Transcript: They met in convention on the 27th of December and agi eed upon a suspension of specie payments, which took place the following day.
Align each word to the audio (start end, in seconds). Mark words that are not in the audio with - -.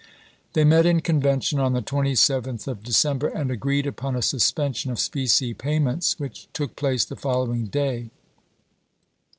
They 0.53 0.63
met 0.63 0.87
in 0.87 1.01
convention 1.01 1.59
on 1.59 1.73
the 1.73 1.81
27th 1.83 2.67
of 2.67 2.81
December 2.81 3.27
and 3.27 3.51
agi 3.51 3.73
eed 3.75 3.85
upon 3.85 4.15
a 4.15 4.23
suspension 4.23 4.89
of 4.89 4.97
specie 4.97 5.53
payments, 5.53 6.17
which 6.19 6.47
took 6.53 6.75
place 6.75 7.05
the 7.05 7.15
following 7.15 7.65
day. 7.65 8.09